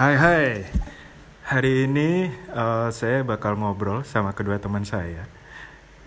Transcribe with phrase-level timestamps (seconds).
[0.00, 0.64] Hai hai,
[1.44, 5.28] hari ini eh, saya bakal ngobrol sama kedua teman saya.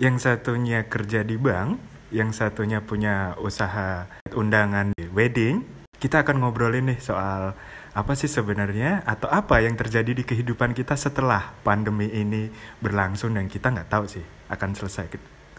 [0.01, 1.77] Yang satunya kerja di bank,
[2.09, 5.61] yang satunya punya usaha undangan di wedding.
[6.01, 7.53] Kita akan ngobrolin nih soal
[7.93, 12.49] apa sih sebenarnya atau apa yang terjadi di kehidupan kita setelah pandemi ini
[12.81, 15.05] berlangsung dan kita nggak tahu sih akan selesai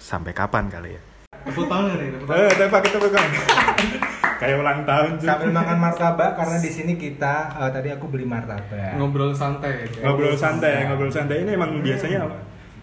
[0.03, 1.03] sampai kapan kali ya.
[1.47, 3.31] Tepuk tangan nih, tepuk Eh, tembak kita pegang.
[4.41, 5.27] Kayak ulang tahun cuy.
[5.29, 8.99] Sambil makan martabak karena di sini kita eh, tadi aku beli martabak.
[8.99, 10.11] Ngobrol santai ya.
[10.11, 12.27] ngobrol santai ngobrol santai ini emang biasanya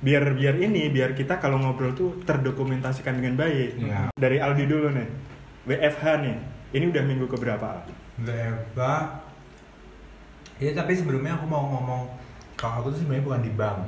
[0.02, 4.10] biar biar ini biar kita kalau ngobrol tuh terdokumentasikan dengan baik Iya.
[4.18, 5.08] dari Aldi dulu nih
[5.70, 6.38] WFH nih
[6.74, 7.86] ini udah minggu keberapa
[8.18, 8.82] WFH.
[10.62, 12.06] Ya tapi sebelumnya aku mau ngomong
[12.54, 13.80] kalau aku tuh sebenarnya bukan di bank,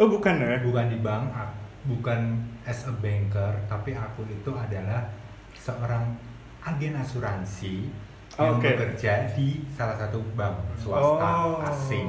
[0.00, 1.24] oh bukan ya bukan di bank,
[1.84, 2.20] bukan
[2.64, 5.04] as a banker, tapi aku itu adalah
[5.52, 6.16] seorang
[6.60, 7.88] agen asuransi
[8.34, 8.70] yang Oke.
[8.70, 11.58] bekerja di salah satu bank swasta Oh.
[11.60, 12.06] asing.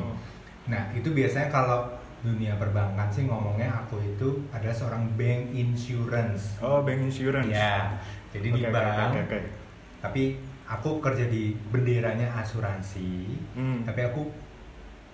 [0.68, 1.90] Nah itu biasanya kalau
[2.20, 6.60] dunia perbankan sih ngomongnya aku itu adalah seorang bank insurance.
[6.60, 7.96] oh bank insurance Ya,
[8.30, 9.10] jadi di Oke, oke, bank.
[9.10, 9.40] oke, oke.
[10.00, 10.24] Tapi
[10.66, 13.26] aku kerja di benderanya asuransi.
[13.56, 13.82] Hmm.
[13.82, 14.28] Tapi aku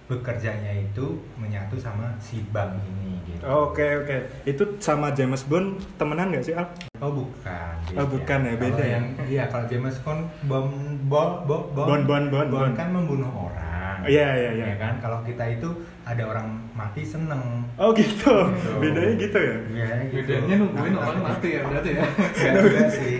[0.05, 3.41] bekerjanya itu menyatu sama si bank ini gitu.
[3.41, 6.69] oke oke itu sama James Bond temenan nggak sih Al
[7.03, 7.75] Oh bukan.
[7.99, 8.95] Oh, bukan ya, beda Kalau ya?
[8.95, 10.71] Yang, iya kalau James Bond bom
[11.11, 12.73] bom bom Bond, bond, bond, bond.
[12.73, 13.74] kan membunuh orang.
[14.05, 14.65] Iya, iya, iya.
[14.67, 15.69] Ya kan kalau kita itu
[16.01, 17.65] ada orang mati seneng.
[17.75, 18.71] oh gitu Gitu.
[18.79, 20.31] bedanya gitu ya Ya, gitu.
[20.31, 22.03] Bedanya nungguin Nah, orang mati ya berarti ya.
[22.07, 23.15] Nggak juga sih.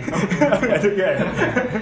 [0.56, 1.26] nggak juga ya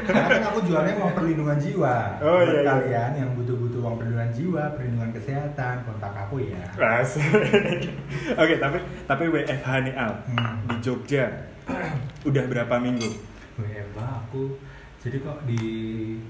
[0.02, 1.97] Karena kan aku jualnya uang perlindungan jiwa.
[2.19, 2.64] Oh, Buat iya, iya.
[2.66, 6.62] kalian yang butuh-butuh uang perlindungan jiwa, perlindungan kesehatan, kontak aku ya.
[8.42, 10.56] Oke, tapi tapi WFH nih Al Hmm.
[10.66, 11.25] di Jogja
[12.28, 13.08] udah berapa minggu?
[13.55, 14.58] WFH aku
[14.98, 15.60] jadi kok di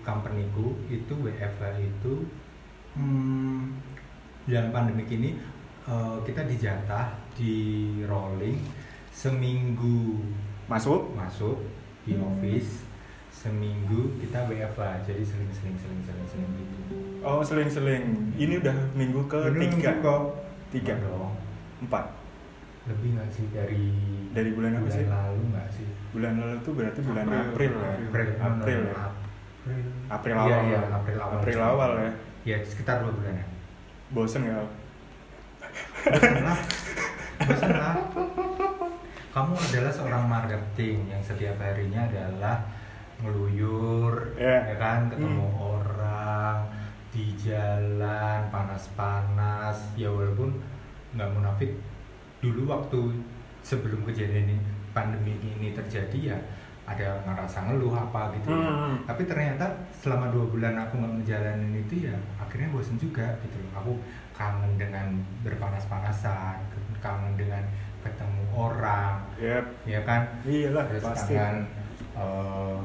[0.02, 2.12] companyku itu WFH itu
[2.95, 3.61] hmm,
[4.47, 5.31] dalam pandemi ini
[5.84, 7.55] eh, kita dijatah di
[8.05, 8.59] rolling
[9.11, 10.20] seminggu
[10.64, 11.13] Masuk?
[11.13, 11.61] masuk
[12.02, 12.89] di office
[13.29, 16.77] seminggu kita WFH jadi seling-seling seling-seling seling gitu
[17.24, 18.36] Oh seling-seling.
[18.36, 19.33] Ini udah minggu Ini
[19.64, 19.97] ketiga.
[19.97, 20.23] minggu kok
[20.68, 20.92] Tiga.
[21.01, 21.33] Dong
[21.80, 22.05] Empat.
[22.85, 23.89] lebih nggak sih dari
[24.29, 25.08] Dari bulan apa sih?
[25.08, 27.41] lalu nggak sih Bulan lalu tuh berarti bulan April.
[27.48, 27.92] April, ya.
[27.97, 28.95] April April ya.
[29.64, 30.63] April April Iya, awal.
[30.68, 32.13] iya, April awal April awal ya.
[32.44, 33.46] Ya sekitar dua bulan ya
[34.12, 34.46] Bosen?
[34.46, 34.68] Al?
[36.05, 36.58] bosan lah
[37.40, 37.96] bosan lah
[39.34, 42.62] kamu adalah seorang marketing yang setiap harinya adalah
[43.18, 44.70] ngeluyur Iya.
[44.70, 45.58] ya kan ketemu Hmm.
[45.74, 46.58] orang
[47.10, 50.55] di jalan panas-panas ya walaupun
[51.14, 51.74] nggak munafik
[52.38, 53.18] dulu waktu
[53.62, 54.56] sebelum kejadian ini
[54.92, 56.38] pandemi ini terjadi ya
[56.84, 58.61] ada ngerasa ngeluh apa gitu ya.
[58.61, 58.95] Hmm.
[59.05, 59.64] tapi ternyata
[59.95, 63.92] selama dua bulan aku nggak menjalani itu ya akhirnya bosen juga gitu loh aku
[64.33, 65.06] kangen dengan
[65.40, 66.61] berpanas-panasan
[67.00, 67.64] kangen dengan
[68.00, 69.64] ketemu orang Yep.
[69.84, 71.33] ya kan Iyalah terus pasti.
[71.33, 71.56] kangen
[72.14, 72.77] eh,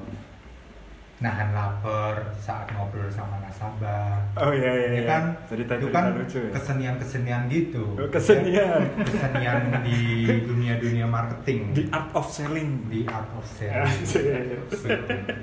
[1.20, 4.88] nahan lapar saat ngobrol sama nasabah Oh iya iya.
[4.88, 5.04] ya iya.
[5.06, 6.52] kan Cerita itu kan lucu ya.
[6.56, 8.80] kesenian-kesenian gitu Oh, kesenian.
[8.80, 10.00] Ya, kesenian di
[10.42, 12.88] dunia-dunia marketing The art of selling.
[12.88, 13.92] di art of selling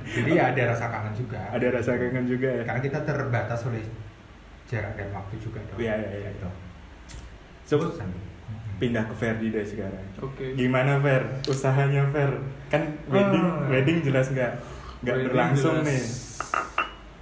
[0.06, 2.62] jadi ya ada rasa kangen juga Ada rasa kangen juga ya.
[2.64, 3.84] karena kita terbatas oleh
[4.64, 6.30] jarak dan waktu juga dong Iya, iya, iya.
[6.32, 6.48] Gitu.
[7.68, 8.08] Coba Bosan.
[8.76, 10.04] pindah ke Ferdi deh sekarang.
[10.18, 10.52] Oke.
[10.52, 11.22] Gimana Fer?
[11.44, 12.28] Usahanya Fer?
[12.66, 13.66] Kan wedding, Ah.
[13.66, 14.52] wedding jelas nggak
[15.06, 16.04] nggak berlangsung jelas nih.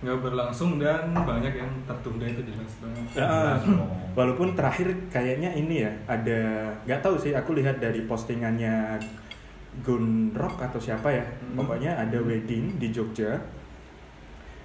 [0.00, 3.04] Nggak berlangsung dan banyak yang tertunda itu jelas banget.
[3.14, 3.88] Ya, dong.
[4.12, 6.40] walaupun terakhir kayaknya ini ya ada
[6.82, 9.00] nggak tahu sih aku lihat dari postingannya
[9.80, 11.56] Gun Rock atau siapa ya Hmm.
[11.56, 13.36] pokoknya ada wedding di Jogja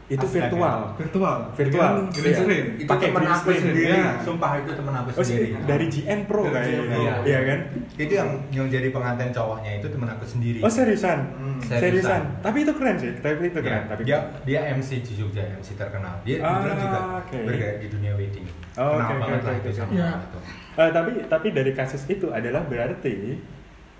[0.10, 0.50] itu Astaga.
[0.50, 1.38] virtual Virtual.
[1.54, 1.92] Virtual.
[2.10, 2.66] Green Iya.
[2.76, 4.10] itu Pakai temen green aku sendiri ya.
[4.20, 7.24] sumpah itu temen aku oh sih sendiri dari GN Pro Dari kayaknya GN Pro.
[7.24, 7.60] iya kan
[7.96, 11.62] itu yang yang jadi pengantin cowoknya itu temen aku sendiri oh seriusan Hmm.
[11.62, 12.22] seriusan Seriusan.
[12.42, 15.70] tapi itu keren sih tapi itu Ya, keren tapi dia dia MC di Jogja MC
[15.76, 17.38] terkenal dia Ah, juga oke.
[17.40, 19.78] bergerak di dunia wedding Oh, kenal oke, banget oke, lah oke, itu oke.
[19.78, 20.08] sama Ya.
[20.08, 20.40] orang itu
[20.76, 23.38] Eh, tapi tapi dari kasus itu adalah berarti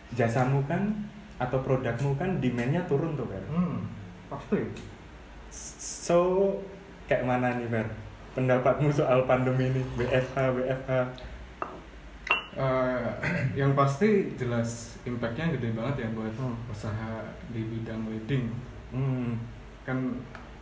[0.10, 1.06] jasamu kan
[1.38, 3.86] atau produkmu kan demandnya turun tuh Fer Hmm.
[4.28, 4.58] Pasti.
[5.52, 6.18] So
[7.06, 7.88] kayak mana nih Fer
[8.32, 10.92] pendapatmu soal pandemi ini WFH WFH
[12.52, 13.06] Eh,
[13.62, 16.58] yang pasti jelas impactnya gede banget ya buat Hmm.
[16.68, 18.52] usaha di bidang wedding
[18.92, 19.38] hmm.
[19.86, 19.98] kan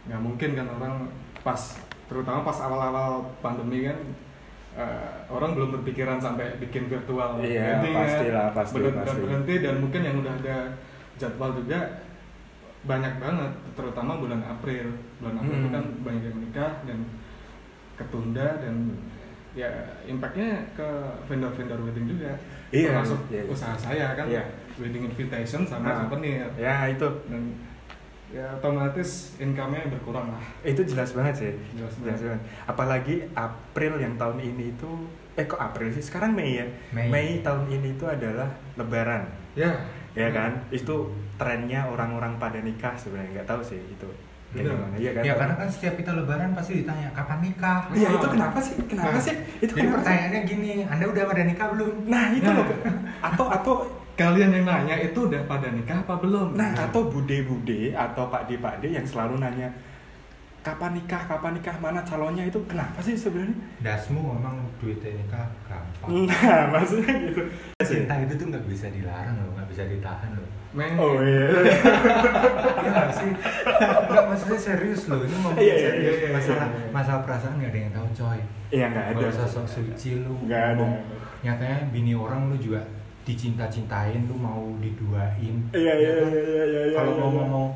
[0.05, 0.95] nggak mungkin kan orang
[1.41, 1.57] pas
[2.05, 3.97] terutama pas awal-awal pandemi kan
[4.77, 9.21] eh, orang belum berpikiran sampai bikin virtual Iya, wedding pastilah, pasti, Bener-bener pasti.
[9.23, 10.57] berhenti dan mungkin yang udah ada
[11.17, 11.79] jadwal juga
[12.87, 14.85] banyak banget terutama bulan April
[15.19, 15.75] bulan April itu Hmm.
[15.75, 16.99] kan banyak yang menikah dan
[17.93, 18.75] ketunda dan
[19.51, 19.69] ya
[20.05, 20.87] impactnya ke
[21.25, 22.31] vendor-vendor wedding juga
[22.69, 23.49] Iya, termasuk iya, iya.
[23.49, 24.43] usaha saya kan Iya.
[24.77, 25.95] wedding invitation sama Ah.
[25.99, 27.41] souvenir Ya itu, dan
[28.27, 31.53] ya otomatis income-nya berkurang lah itu jelas banget sih.
[31.73, 32.37] Jelas Jelas banget.
[32.37, 32.41] banget.
[32.65, 34.91] Apalagi April yang tahun ini itu,
[35.33, 36.03] eh kok April sih?
[36.03, 36.67] Sekarang Mei ya.
[36.91, 37.39] Mei.
[37.39, 39.25] tahun ini itu adalah Lebaran,
[39.55, 39.73] ya
[40.17, 40.51] ya kan?
[40.69, 40.95] Itu
[41.37, 44.09] trennya orang-orang pada nikah sebenarnya nggak tahu sih itu.
[44.47, 44.73] Bener.
[44.73, 45.21] gimana, Iya kan?
[45.21, 47.83] Ya karena kan setiap kita lebaran pasti ditanya kapan nikah.
[47.91, 48.75] Iya itu kenapa sih?
[48.81, 49.35] Kenapa Nah, sih?
[49.59, 49.95] Itu Jadi kenapa sih?
[49.99, 51.91] pertanyaannya gini, Anda udah pada nikah belum?
[52.07, 52.55] Nah itu Nah.
[52.55, 52.67] loh.
[53.21, 53.73] Atau atau
[54.15, 59.05] kalian yang nanya itu udah pada nikah apa belum Nah, atau bude-bude atau pakde-pakde yang
[59.05, 59.67] selalu nanya
[60.67, 63.55] kapan nikah, kapan nikah, mana calonnya itu kenapa sih sebenarnya?
[63.79, 66.27] Dasmu memang duitnya nikah gampang.
[66.27, 67.41] Nah, maksudnya gitu.
[67.79, 70.43] Cinta itu tuh nggak bisa dilarang loh, nggak bisa ditahan loh.
[70.75, 71.47] Men, Oh iya.
[72.83, 73.31] Iya nggak sih?
[74.11, 76.03] Nggak maksudnya serius loh, ini ngomong Iya, iya, serius.
[76.03, 76.87] iya, iya, masalah iya.
[76.91, 78.39] masalah perasaan nggak ada yang tahu coy.
[78.67, 79.23] Iya nggak ada.
[79.23, 80.35] Gak usah sok suci lu.
[80.43, 80.85] Nggak ada.
[81.47, 82.83] Nyatanya bini orang lu juga
[83.23, 85.55] dicinta-cintain lu mau diduain.
[85.71, 86.27] Iya iya Ya kan?
[86.27, 86.95] iya iya iya.
[86.99, 87.37] Kalau iya, mau iya.
[87.39, 87.67] ngomong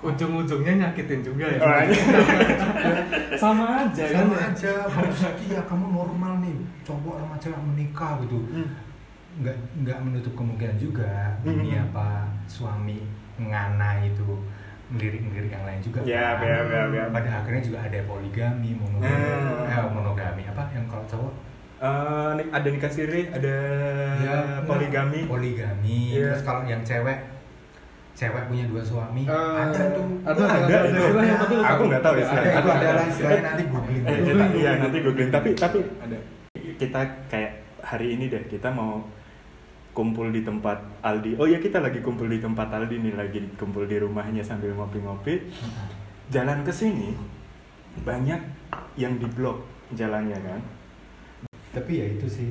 [0.00, 2.02] ujung-ujungnya nyakitin juga ya Oh, iya.
[3.36, 4.48] sama aja kan sama ya.
[4.48, 5.12] aja kamu
[5.46, 8.68] ya kamu normal nih cowok sama cewek menikah gitu Hmm.
[9.38, 11.84] nggak nggak menutup kemungkinan juga ini Hmm.
[11.86, 12.08] apa
[12.44, 12.98] suami
[13.36, 14.26] ngana itu
[14.88, 16.42] melirik-melirik yang lain juga Ya, kan.
[16.42, 17.04] ya, ya, ya.
[17.08, 19.70] pada akhirnya juga ada poligami monogami Hmm.
[19.70, 21.34] eh, monogami apa yang kalau cowok
[21.80, 23.56] Eh, nik- ada nikah siri, ada
[24.18, 25.24] ya poligami.
[25.24, 26.28] poligami Iya.
[26.28, 27.16] terus kalau yang cewek
[28.12, 32.02] cewek punya dua suami Eh, ada tuh ada, ada, ada, istilahnya, tapi lu Aku nggak
[32.02, 32.52] tahu Ada, istilahnya.
[32.52, 33.02] ada ada, ada.
[33.08, 35.30] istilahnya nanti googling Eh, kita, iya nanti googling.
[35.30, 36.18] Tapi tapi ada
[36.76, 39.00] kita kayak hari ini deh kita mau
[39.90, 41.36] kumpul di tempat Aldi.
[41.36, 45.50] Oh ya kita lagi kumpul di tempat Aldi nih lagi kumpul di rumahnya sambil ngopi-ngopi.
[46.28, 47.12] Jalan ke sini
[48.00, 48.38] banyak
[48.94, 49.60] yang diblok
[49.92, 50.60] jalannya kan.
[51.70, 52.50] tapi ya itu sih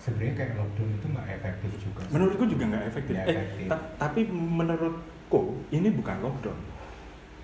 [0.00, 2.10] sebenarnya kayak lockdown itu nggak efektif juga sih.
[2.10, 3.14] Menurutku juga nggak efektif.
[3.14, 3.66] Nggak Eh, efektif.
[3.68, 6.58] ta- tapi menurutku ini bukan lockdown.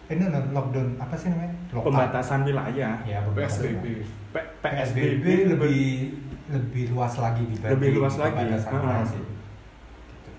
[0.07, 1.87] Eh, ini no, lockdown apa sih namanya Lokal.
[1.87, 2.95] Pembatasan wilayah.
[3.03, 3.21] ya.
[3.27, 3.85] PSBB
[4.31, 5.79] P- PSBB lebih
[6.47, 8.45] lebih luas lagi dibanding Lebih luas lagi.
[9.05, 9.19] sih.
[9.19, 10.31] Gitu.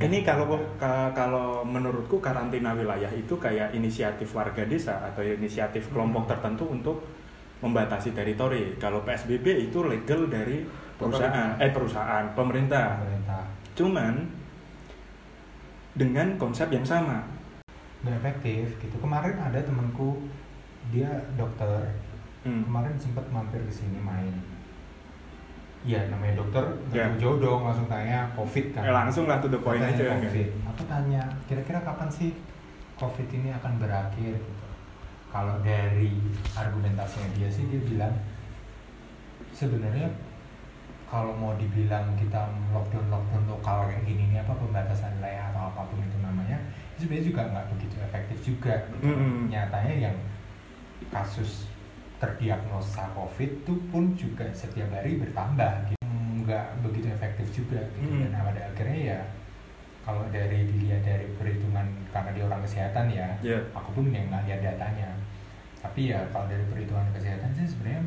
[0.00, 6.26] Ini kalau ka- kalau menurutku karantina wilayah itu kayak inisiatif warga desa atau inisiatif kelompok
[6.26, 7.04] tertentu untuk
[7.60, 8.74] membatasi teritori.
[8.76, 10.66] Kalau PSBB itu legal dari
[11.06, 12.86] perusahaan, eh perusahaan, pemerintah.
[12.96, 13.42] pemerintah
[13.74, 14.14] Cuman
[15.92, 17.22] dengan konsep yang sama.
[18.00, 20.28] nggak efektif gitu kemarin ada temanku
[20.88, 21.88] dia dokter
[22.42, 22.60] Hmm.
[22.62, 24.28] kemarin sempat mampir ke sini main
[25.80, 26.60] Iya namanya dokter
[26.90, 27.08] Ya.
[27.08, 30.20] jauh-jauh dong langsung tanya covid kan Eh, langsung lah to the point Tanya aja kan.
[30.22, 30.48] COVID.
[30.66, 32.36] Aku tanya, kira-kira kapan sih
[32.94, 34.36] COVID ini akan berakhir?
[34.36, 34.64] Gitu.
[35.28, 36.12] Kalau dari
[36.52, 38.12] argumentasinya dia sih dia bilang
[39.50, 40.08] sebenarnya
[41.14, 45.86] kalau mau dibilang kita lockdown lockdown lokal kayak gini ini apa pembatasan wilayah atau apa
[45.86, 46.58] pun itu namanya
[46.90, 48.74] itu sebenarnya juga nggak begitu efektif juga.
[48.90, 49.06] gitu.
[49.06, 49.46] Mm-mm.
[49.46, 50.16] Nyatanya yang
[51.14, 51.70] kasus
[52.18, 56.02] terdiagnosa COVID itu pun juga setiap hari bertambah gitu.
[56.42, 58.10] nggak begitu efektif juga gitu.
[58.10, 58.34] Mm.
[58.34, 59.20] dan pada akhirnya ya
[60.02, 63.58] kalau dari dilihat dari perhitungan karena dia orang kesehatan ya Iya.
[63.70, 65.14] aku pun yang nggak lihat datanya
[65.78, 68.02] tapi ya kalau dari perhitungan kesehatan sih sebenarnya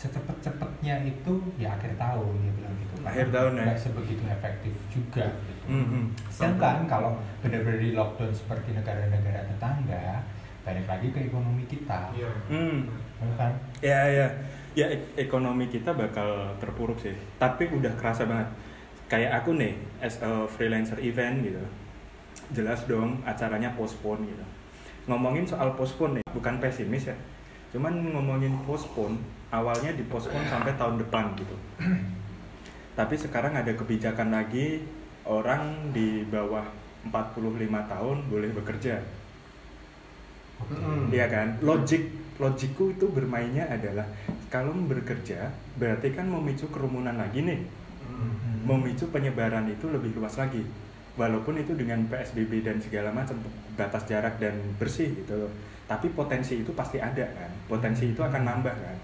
[0.00, 3.62] secepat-cepatnya itu ya akhir tahun dia bilang gitu Akhir tahun, ya.
[3.68, 5.64] nggak sebegitu efektif juga gitu.
[5.68, 6.02] Mhm.
[6.32, 7.10] Sedangkan kalau
[7.44, 10.24] benar-benar di lockdown seperti negara-negara tetangga,
[10.64, 12.88] balik lagi ke ekonomi kita, iya Hmm.
[13.20, 13.52] ya kan?
[13.80, 14.26] Ya ya
[14.72, 17.12] ya ek- ekonomi kita bakal terpuruk sih.
[17.36, 18.48] Tapi udah kerasa banget.
[19.04, 21.60] Kayak aku nih as a freelancer event gitu.
[22.52, 24.44] Jelas dong acaranya postpone gitu.
[25.08, 27.16] Ngomongin soal postpone nih, bukan pesimis ya.
[27.72, 29.16] Cuman ngomongin postpone,
[29.50, 31.56] awalnya di postpone sampai tahun depan gitu.
[32.98, 34.82] Tapi sekarang ada kebijakan lagi
[35.26, 36.64] orang di bawah
[37.06, 37.56] 45
[37.90, 38.96] tahun boleh bekerja.
[40.60, 40.74] Oke.
[40.76, 41.04] Mm.
[41.10, 41.48] Iya kan?
[41.64, 42.02] Logik
[42.40, 44.08] logikku itu bermainnya adalah
[44.48, 47.60] kalau bekerja berarti kan memicu kerumunan lagi nih.
[48.08, 48.64] Mhm.
[48.64, 50.64] Memicu penyebaran itu lebih luas lagi.
[51.20, 53.36] Walaupun itu dengan PSBB dan segala macam
[53.76, 55.52] batas jarak dan bersih gitu loh.
[55.84, 57.50] Tapi potensi itu pasti ada kan.
[57.68, 58.96] Potensi itu akan nambah kan.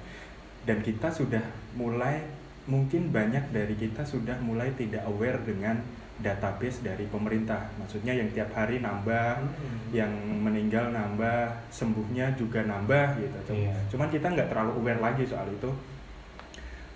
[0.67, 1.43] Dan kita sudah
[1.79, 2.27] mulai
[2.67, 5.79] mungkin banyak dari kita sudah mulai tidak aware dengan
[6.17, 7.71] database dari pemerintah.
[7.79, 9.79] Maksudnya yang tiap hari nambah, Mm.
[9.93, 13.39] yang meninggal nambah, sembuhnya juga nambah gitu.
[13.53, 13.77] Iya.
[13.93, 15.71] Cuman kita nggak terlalu aware lagi soal itu.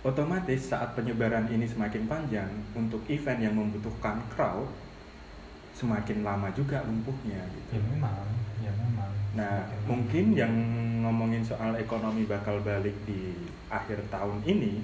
[0.00, 4.64] Otomatis saat penyebaran ini semakin panjang untuk event yang membutuhkan crowd
[5.76, 7.76] semakin lama juga lumpuhnya gitu.
[7.76, 8.24] Ya memang.
[9.30, 10.54] Nah, Semakin mungkin yang
[11.06, 13.30] ngomongin soal ekonomi bakal balik di
[13.70, 14.82] akhir tahun ini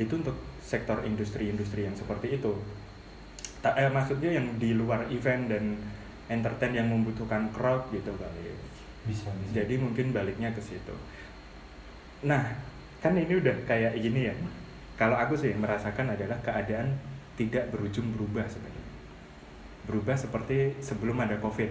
[0.00, 2.52] itu untuk sektor industri-industri yang seperti itu.
[3.60, 5.76] Tak, eh, maksudnya yang di luar event dan
[6.32, 8.56] entertain yang membutuhkan crowd gitu kali.
[9.02, 10.94] bisa bisa Jadi mungkin baliknya ke situ.
[12.22, 12.54] Nah,
[13.02, 14.34] kan ini udah kayak gini ya.
[14.94, 16.94] Kalau aku sih merasakan adalah keadaan
[17.34, 18.94] tidak berujung berubah sebenarnya.
[19.90, 21.70] Berubah seperti sebelum ada Covid.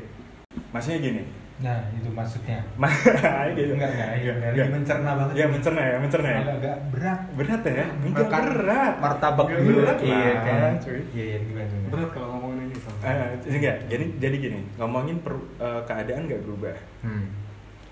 [0.75, 1.23] Maksudnya gini.
[1.61, 2.89] Nah itu maksudnya Ma-
[3.53, 3.77] gitu.
[3.77, 4.65] enggak enggak Enggak, enggak, enggak.
[4.65, 6.39] ini mencerna banget Ya mencerna ya, mencerna ya.
[6.39, 7.85] agak agak berat Berat ya?
[8.01, 8.93] Enggak Makan berat.
[8.97, 10.99] martabak Enggak dulu berat iya kan cuy.
[11.11, 15.17] iya iya gimana gimana berat kalau ngomongin ini sama Eh, enggak, jadi jadi gini, ngomongin
[15.19, 16.75] per- eh, keadaan nggak berubah.
[17.01, 17.25] hmm.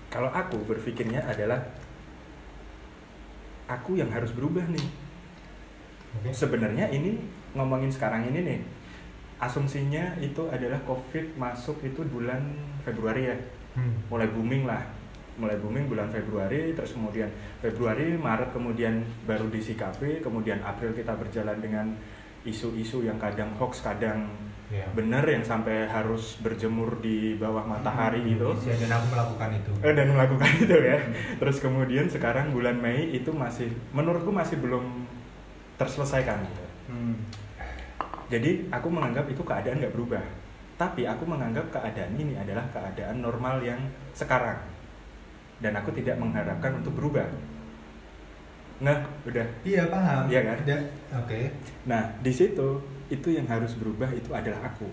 [0.08, 1.62] Kalau aku berpikirnya adalah
[3.66, 4.86] aku yang harus berubah nih.
[6.16, 7.22] oke Sebenarnya ini
[7.52, 8.60] ngomongin sekarang ini nih,
[9.38, 12.42] asumsinya itu adalah COVID masuk itu bulan
[12.80, 13.36] Februari ya,
[13.70, 13.94] Hmm.
[14.10, 14.82] mulai booming lah,
[15.38, 17.30] mulai booming bulan Februari, terus kemudian
[17.62, 21.86] Februari, Maret kemudian baru disikapi, kemudian April kita berjalan dengan
[22.42, 24.26] isu-isu yang kadang hoax, kadang
[24.70, 24.86] Iya.
[24.94, 28.48] benar yang sampai harus berjemur di bawah matahari itu.
[28.62, 30.98] Iya, dan aku melakukan itu Eh, dan melakukan itu ya.
[31.42, 35.10] Terus kemudian sekarang bulan Mei itu masih menurutku masih belum
[35.74, 36.64] terselesaikan gitu.
[36.86, 37.18] Hmm.
[38.30, 40.22] Jadi aku menganggap itu keadaan nggak berubah.
[40.80, 43.76] Tapi aku menganggap keadaan ini adalah keadaan normal yang
[44.16, 44.56] sekarang.
[45.60, 47.28] Dan aku tidak mengharapkan untuk berubah.
[48.80, 48.96] Nah,
[49.28, 49.44] udah.
[49.60, 50.56] iya paham Iya kan?
[50.64, 50.80] Udah,
[51.20, 51.40] oke
[51.84, 52.80] Nah, di situ
[53.12, 54.88] itu yang harus berubah itu adalah aku.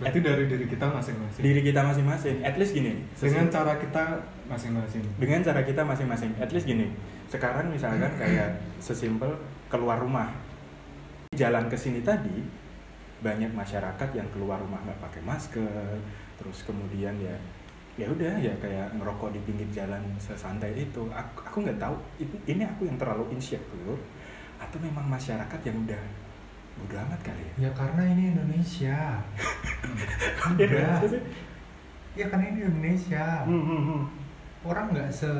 [0.00, 2.40] berarti dari diri kita masing-masing Diri kita masing-masing.
[2.40, 3.04] At least gini.
[3.20, 4.04] dengan cara kita
[4.50, 6.90] masing-masing dengan cara kita masing-masing at least gini
[7.30, 9.30] sekarang misalkan kayak sesimpel
[9.70, 10.34] keluar rumah
[11.38, 12.42] jalan ke sini tadi
[13.20, 16.00] banyak masyarakat yang keluar rumah nggak pakai masker
[16.40, 17.36] terus kemudian ya
[18.00, 21.04] ya udah ya kayak ngerokok di pinggir jalan sesantai itu.
[21.12, 24.00] Aku aku nggak tahu itu ini aku yang terlalu insecure
[24.56, 26.02] atau memang masyarakat yang udah
[26.80, 27.68] bodo amat kali ya?
[27.68, 28.98] Ya karena ini Indonesia.
[30.56, 31.22] Iya, udah sih.
[32.16, 33.44] ya karena ini Indonesia.
[33.44, 34.02] Hmm, hmm, hmm.
[34.64, 35.30] orang nggak se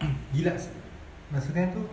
[0.36, 0.52] gila
[1.30, 1.86] maksudnya tuh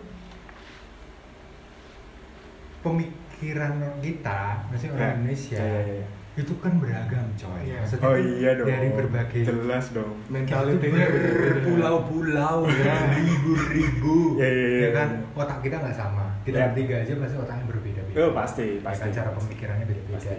[3.38, 6.06] pemikiran kita maksudnya orang Ya, Indonesia ya, ya, ya.
[6.38, 7.78] itu kan beragam coy Iya.
[7.78, 11.62] maksudnya oh tuh iya dong dari berbagai jelas dong mentalitinya beda-beda.
[11.62, 12.96] pulau-pulau Ya.
[13.14, 15.38] ribu-ribu Ya, ya, ya, ya kan ya.
[15.38, 16.66] otak kita nggak sama kita Ya.
[16.68, 20.34] bertiga aja pasti otaknya berbeda-beda Oh, pasti, Ya pasti, kan, cara pemikirannya beda-beda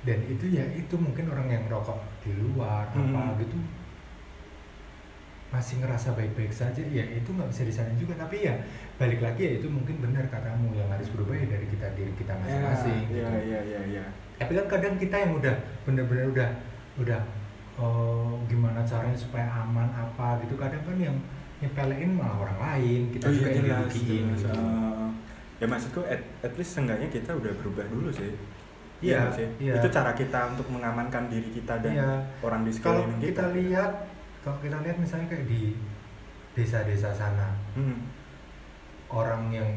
[0.00, 3.14] dan itu ya itu mungkin orang yang rokok di luar Hmm.
[3.14, 3.58] apa gitu
[5.48, 8.52] masih ngerasa baik-baik saja ya itu nggak bisa disalahin juga tapi ya
[9.00, 12.36] balik lagi ya itu mungkin benar katamu yang harus berubah ya dari kita diri kita
[12.36, 13.16] masing-masing ya, gitu.
[13.24, 14.04] ya, ya, ya, ya.
[14.36, 15.54] tapi kan kadang kita yang udah
[15.88, 16.48] bener-bener udah
[17.00, 17.20] udah
[17.80, 21.16] oh, gimana caranya supaya aman apa gitu kadang kan yang
[21.64, 24.46] nyepelein malah orang lain kita Oh, iya, juga yang dirugiin gitu.
[24.52, 25.08] Uh,
[25.58, 28.30] ya maksudku at, at least seenggaknya kita udah berubah dulu sih
[28.98, 29.78] Iya, sih iya.
[29.78, 32.10] itu cara kita untuk mengamankan diri kita dan Iya.
[32.42, 33.92] orang di kalau sekeliling kita lihat
[34.48, 35.76] kalau kita lihat misalnya kayak di
[36.54, 38.00] desa-desa sana Hmm.
[39.06, 39.68] orang yang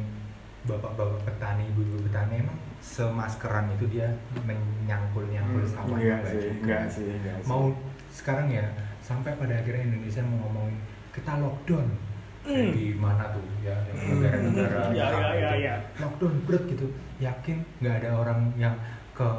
[0.64, 4.08] bapak-bapak petani ibu-ibu petani emang semaskeran itu dia
[4.42, 6.32] menyangkul-nyangkul Hmm, sawah enggak juga.
[6.32, 7.76] sih enggak sih enggak sih mau
[8.08, 8.64] sekarang ya
[9.00, 10.80] sampai pada akhirnya Indonesia mau ngomongin
[11.12, 11.88] kita lockdown
[12.42, 12.72] Hmm.
[12.72, 15.66] di mana tuh ya yang negara-negara Ya, tetangga ya, ya, gitu.
[15.68, 15.76] ya.
[16.00, 16.88] lockdown berat gitu
[17.20, 18.76] yakin nggak ada orang yang
[19.12, 19.30] ke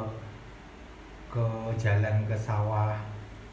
[1.27, 2.93] ke jalan ke sawah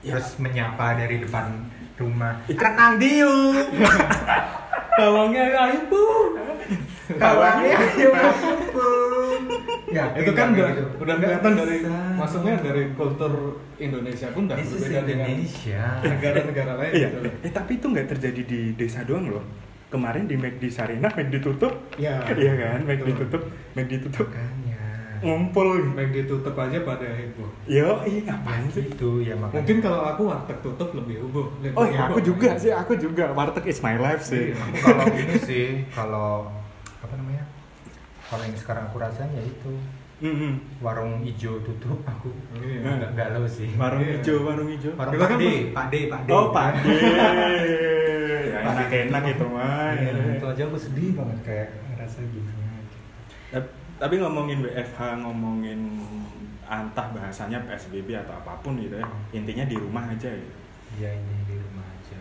[0.00, 0.16] Ya.
[0.16, 1.60] terus menyapa dari depan
[2.00, 2.40] rumah.
[2.48, 3.52] Renang diu
[5.00, 6.04] bawangnya ayo bu
[7.16, 8.08] bawangnya ayo
[8.74, 8.88] bu
[9.90, 10.84] ya itu kan udah gitu.
[11.02, 11.76] udah kelihatan dari
[12.14, 13.32] maksudnya dari kultur
[13.80, 15.82] Indonesia pun udah This berbeda dengan Indonesia.
[16.04, 17.08] negara-negara lain iya.
[17.08, 17.32] gitu loh.
[17.42, 19.44] eh tapi itu nggak terjadi di desa doang loh.
[19.90, 21.74] Kemarin di McD Sarinah McD tutup.
[21.98, 22.22] Iya.
[22.38, 23.42] iya kan McD tutup.
[23.74, 24.30] McD tutup.
[24.30, 24.69] Makanya
[25.20, 27.48] ngumpul Baik ditutup aja pada heboh.
[27.64, 31.46] yo iya ngapain sih itu ya makanya Mungkin kalau aku warteg tutup lebih heboh.
[31.60, 32.16] lebih Oh ya heboh.
[32.16, 34.50] aku juga sih, aku juga warteg is my life sih.
[34.50, 34.64] Iya.
[34.80, 36.48] kalau ini sih kalau
[36.98, 37.44] apa namanya
[38.24, 39.72] kalau yang sekarang aku rasain ya itu
[40.20, 40.60] Mm-mm.
[40.78, 42.92] warung hijau tutup aku Iya.
[43.00, 44.16] nggak galau sih Warung Iya.
[44.16, 44.92] hijau, warung hijau.
[44.94, 46.84] warung Kita Pak kan D Pak D Pak D Oh Pak D.
[48.52, 49.90] ya, Pak D enak-enak itu mah.
[49.92, 52.96] Iya, itu aja aku sedih banget kayak ngerasa gimana gitu.
[54.00, 55.80] Tap- Tapi ngomongin WFH, ngomongin
[56.64, 59.04] antah bahasanya PSBB atau apa pun gitu ya.
[59.30, 60.56] Intinya di rumah aja gitu.
[60.96, 62.18] ya ini di rumah aja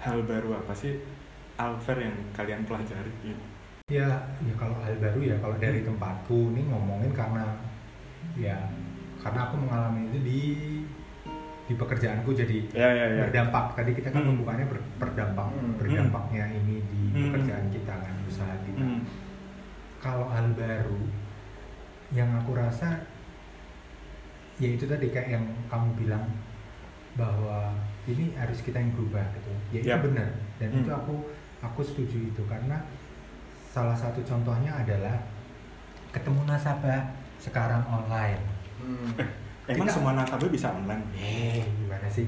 [0.00, 0.96] Hal baru apa sih
[1.54, 3.44] Alver yang kalian pelajari gitu?
[3.86, 4.08] ya
[4.40, 7.44] ya kalau hal baru ya kalau dari tempatku ini ngomongin karena
[8.34, 8.56] ya
[9.20, 10.40] karena aku mengalami itu di
[11.62, 13.22] di pekerjaanku jadi Ya, ya, ya.
[13.22, 13.76] berdampak.
[13.76, 14.30] Tadi kita kan Hmm.
[14.32, 15.76] pembukaannya ber- berdampak, Hmm.
[15.76, 17.22] berdampaknya ini di Hmm.
[17.28, 18.80] pekerjaan kita kan, usaha kita.
[18.80, 19.01] Hmm.
[20.02, 20.98] Kalau hal baru
[22.10, 22.98] yang aku rasa
[24.58, 26.26] ya itu tadi kayak yang kamu bilang
[27.14, 27.70] bahwa
[28.04, 29.52] ini harus kita yang berubah gitu.
[29.70, 30.02] Ya itu Yap.
[30.04, 30.28] benar
[30.58, 30.80] dan Hmm.
[30.82, 31.14] itu aku
[31.62, 32.82] aku setuju itu karena
[33.70, 35.16] salah satu contohnya adalah
[36.10, 38.42] ketemu nasabah sekarang online.
[38.82, 39.08] Hmm.
[39.64, 41.06] Emang Kita- semua nasabah bisa online?
[41.14, 42.26] Eh, gimana sih?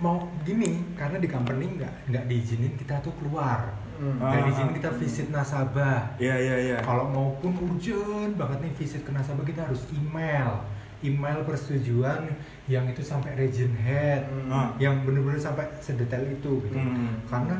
[0.00, 3.68] Mau gini, karena di company nggak nggak diizinin kita tuh keluar.
[4.00, 4.16] Hmm.
[4.16, 4.44] Nggak Ah.
[4.48, 6.16] diizinin kita visit nasabah.
[6.16, 6.78] Iya iya iya.
[6.80, 10.64] Kalau maupun urgent banget nih visit ke nasabah kita harus email.
[11.00, 12.28] Email persetujuan
[12.66, 14.48] yang itu sampai region head, Hmm.
[14.48, 14.68] Ah.
[14.76, 16.76] yang bener-bener sampai sedetail itu gitu.
[16.76, 17.20] Hmm.
[17.24, 17.56] Karena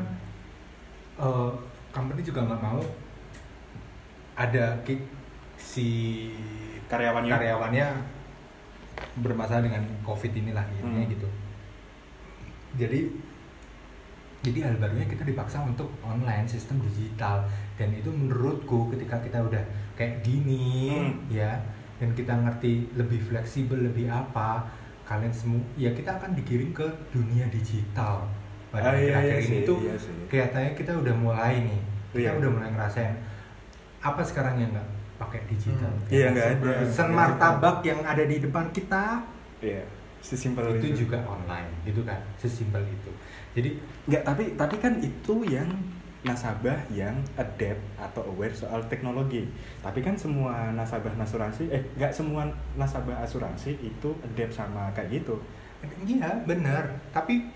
[1.17, 1.51] eh,
[1.91, 2.81] company juga nggak mau
[4.33, 4.81] ada
[5.55, 5.87] si
[6.89, 7.29] Karyawannya.
[7.29, 7.87] karyawannya
[9.15, 11.13] bermasalah dengan covid inilah intinya Hmm.
[11.13, 11.27] gitu
[12.73, 12.99] jadi
[14.41, 19.61] jadi hal barunya kita dipaksa untuk online sistem digital dan itu menurutku ketika kita udah
[19.93, 21.13] kayak gini Hmm.
[21.29, 21.61] ya
[21.97, 24.65] dan kita ngerti lebih fleksibel lebih apa
[25.03, 28.25] kalian semua ya kita akan dikirim ke dunia digital
[28.67, 30.13] pada Ah, iya, akhir-akhir iya ini sih, tuh iya sih.
[30.25, 32.39] kelihatannya kita udah mulai nih kita Iya.
[32.39, 33.15] udah mulai ngerasain
[34.01, 36.09] apa sekarang yang nggak pakai digital Hmm.
[36.09, 36.73] Iya, nggak ada.
[36.89, 39.21] semartabak yang ada di depan kita
[39.61, 39.85] Iya.
[40.21, 41.03] Sesimpel itu itu.
[41.03, 43.11] juga online gitu kan sesimpel itu
[43.51, 43.69] jadi
[44.07, 45.69] Nggak, tapi tapi kan itu yang
[46.21, 49.49] nasabah yang adapt atau aware soal teknologi.
[49.81, 52.45] Tapi kan semua nasabah asuransi, eh nggak semua
[52.77, 55.41] nasabah asuransi itu adapt sama kayak gitu.
[56.05, 57.49] iya benar tapi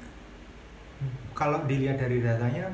[1.38, 2.65] kalau dilihat dari datanya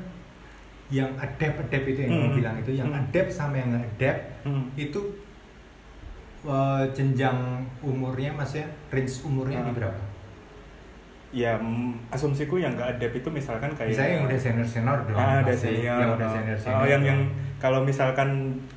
[0.88, 2.36] yang adapt adapt itu yang Hmm.
[2.36, 3.00] bilang itu yang Hmm.
[3.04, 4.64] adapt sama yang nggak adapt Hmm.
[4.76, 5.00] itu
[6.44, 7.38] eh, jenjang
[7.80, 9.76] umurnya maksudnya range umurnya di Ah.
[9.76, 10.02] berapa
[11.32, 15.16] Ya mm, asumsiku yang nggak adapt itu misalkan kayak misalnya yang udah senior senior dong
[15.16, 15.96] Ah, ada senior.
[15.96, 16.34] yang udah oh.
[16.34, 17.20] senior Oh, senior yang yang
[17.56, 18.28] kalau misalkan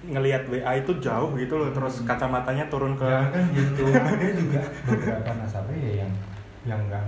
[0.06, 4.62] ngelihat WA itu jauh gitu loh, terus kacamatanya turun ke Jangan kan gitu ada juga
[4.84, 6.12] beberapa nasabah ya yang
[6.64, 7.04] yang nggak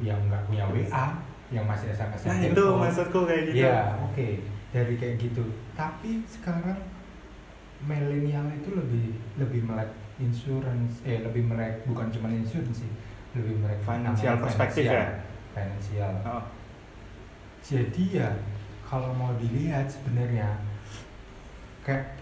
[0.00, 1.06] yang nggak punya WA
[1.46, 3.68] yang masih SMS Nah, itu maksudku kayak gitu.
[3.68, 4.28] ya oke
[4.72, 6.80] dari kayak gitu tapi sekarang
[7.82, 12.90] milenial itu lebih lebih melek insurance eh lebih melek bukan cuma insurance sih
[13.32, 15.20] lebih melek Financial perspektif ya?
[15.52, 16.44] financial Oh.
[17.60, 18.28] jadi ya
[18.82, 20.56] kalau mau dilihat sebenarnya
[21.82, 22.16] kayak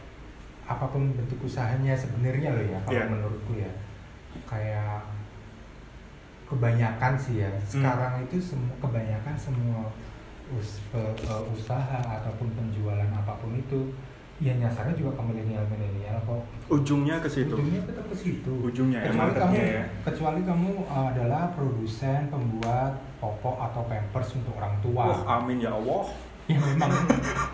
[0.65, 3.05] apa pun bentuk usahanya sebenarnya loh ya kalau Iya.
[3.07, 3.71] menurutku ya
[4.43, 5.05] kayak
[6.45, 7.65] kebanyakan sih ya Hmm.
[7.71, 9.89] sekarang itu semua kebanyakan semua
[10.51, 11.15] us- eh,
[11.49, 13.93] usaha ataupun penjualan apa pun itu
[14.37, 17.55] ya nyasarnya juga ke milenial milenial kok Ujungnya ke situ.
[17.55, 19.85] ujungnya tetap ke situ Ujungnya ya, kecuali kamu marketnya ya.
[20.03, 25.71] kecuali kamu uh, adalah produsen pembuat popok atau pampers untuk orang tua Wah, amin ya
[25.71, 26.11] Allah.
[26.45, 26.93] ya memang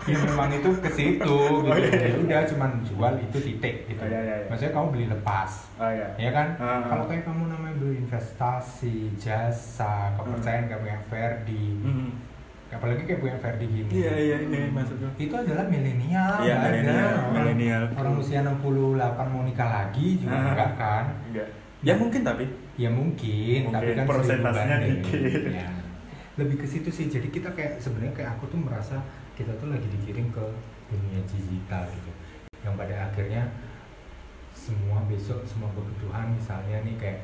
[0.03, 2.07] ya memang itu ke situ gitu Oh, iya, iya.
[2.11, 4.47] ya udah cuman jual itu titik gitu Oh, iya, iya, iya.
[4.49, 6.07] maksudnya kamu beli lepas Oh ya.
[6.17, 6.83] ya kan Ah.
[6.87, 12.09] kalau kayak kamu namanya beli investasi jasa kepercayaan kayak punya Verdi Hmm.
[12.71, 15.03] Apalagi kayak punya Verdi gini Iya iya ini maksudku.
[15.17, 17.83] itu adalah milenial Iya, milenial, Orang- milenial.
[17.93, 18.95] orang usia 68
[19.27, 20.43] mau nikah lagi juga Ah.
[20.49, 21.47] enggak kan Enggak.
[21.81, 22.45] Ya mungkin tapi.
[22.75, 25.43] ya mungkin, tapi Mungkin kan persentasenya dikit.
[25.51, 25.67] Ya.
[26.33, 28.97] lebih ke situ sih jadi kita kayak sebenarnya kayak aku tuh merasa
[29.33, 30.41] kita tuh lagi dikirim ke
[30.87, 32.11] dunia digital gitu
[32.61, 33.43] yang pada akhirnya
[34.51, 37.19] semua besok semua kebutuhan misalnya nih kayak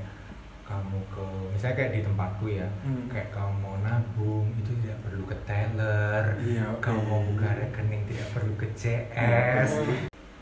[0.68, 3.08] kamu ke misalnya kayak di tempatku ya Hmm.
[3.08, 7.28] kayak kamu mau nabung itu tidak perlu ke teller Iya, kamu mau iya.
[7.30, 9.72] buka rekening tidak perlu ke CS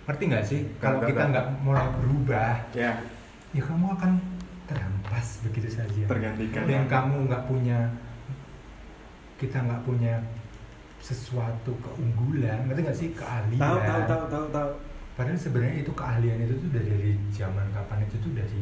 [0.03, 1.45] ngerti nggak sih kalau kita nggak.
[1.61, 2.91] mulai berubah Ya,
[3.51, 4.11] ya kamu akan
[4.65, 6.65] terhempas begitu saja tergantikan.
[6.65, 7.79] dan kamu nggak punya
[9.35, 10.13] kita nggak punya
[10.97, 14.69] sesuatu keunggulan ngerti nggak sih keahlian Tahu tahu tahu tahu tahu.
[15.13, 16.97] padahal sebenarnya itu keahlian itu tuh dari
[17.29, 18.61] zaman kapan itu tuh dari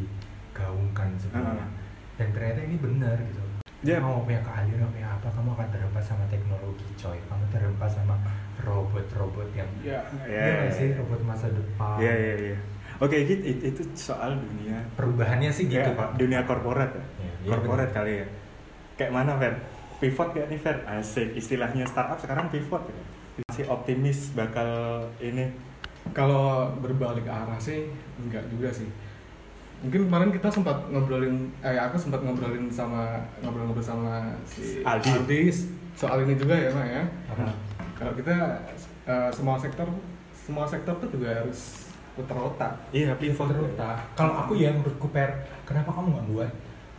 [0.53, 1.71] gaungkan sebenarnya Ah.
[2.15, 3.41] dan ternyata ini benar gitu
[3.83, 3.99] Ya.
[3.99, 8.15] mau punya keahlian mau punya apa kamu akan terhempas sama teknologi coy kamu terhempas sama
[8.63, 9.99] robot-robot yang Ya.
[10.23, 10.95] Ya, Iya nggak ya, sih ya.
[10.97, 12.57] robot masa depan Iya iya iya.
[12.95, 17.03] Oke, gitu itu, itu soal dunia perubahannya sih gitu ya, pak dunia korporat ya.
[17.19, 17.97] Iya, iya, korporat benar.
[17.97, 18.27] kali ya.
[18.93, 19.53] Kayak mana, Fer?
[19.99, 20.77] Pivot kayak nih, Fer?
[20.85, 22.95] Asik, istilahnya startup sekarang pivot ya.
[23.43, 24.69] Masih optimis bakal
[25.19, 25.49] ini.
[26.13, 28.87] Kalau berbalik arah sih enggak juga sih.
[29.83, 35.51] Mungkin kemarin kita sempat ngobrolin, eh aku sempat ngobrolin sama ngobrol-ngobrol sama si Aldi.
[35.93, 37.03] soal ini juga ya, Mak ya.
[37.35, 37.51] Apa?
[37.99, 38.63] Kalau kita
[39.03, 39.85] eh, semua sektor
[40.31, 42.71] semua sektor tuh juga harus putar otak.
[42.95, 43.51] Iya, pivot.
[43.51, 43.75] Terus,
[44.15, 46.51] kalau aku ya menurutku per kenapa kamu nggak buat